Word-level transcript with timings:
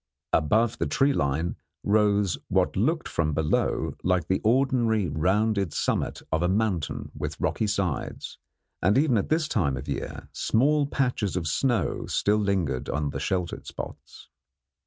Above 0.33 0.79
the 0.79 0.87
tree 0.87 1.13
line 1.13 1.55
rose 1.83 2.35
what 2.47 2.75
looked 2.75 3.07
from 3.07 3.35
below 3.35 3.95
like 4.01 4.27
the 4.27 4.41
ordinary 4.43 5.07
rounded 5.07 5.71
summit 5.71 6.23
of 6.31 6.41
a 6.41 6.47
mountain 6.49 7.11
with 7.13 7.39
rocky 7.39 7.67
sides, 7.67 8.39
and 8.81 8.97
even 8.97 9.15
at 9.15 9.29
this 9.29 9.47
time 9.47 9.77
of 9.77 9.87
year 9.87 10.27
small 10.31 10.87
patches 10.87 11.35
of 11.35 11.45
snow 11.47 12.07
still 12.07 12.37
lingered 12.39 12.89
in 12.89 13.11
the 13.11 13.19
sheltered 13.19 13.67
spots. 13.67 14.27